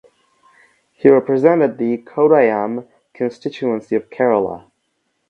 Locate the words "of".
3.95-4.09